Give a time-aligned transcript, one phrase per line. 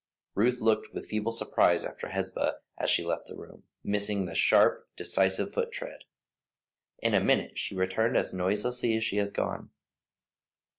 [0.33, 4.33] Ruth looked with a feeble surprise after Hesba as she left the room, missing the
[4.33, 6.05] sharp, decisive foot tread.
[6.97, 9.69] In a minute she returned as noiselessly as she had gone.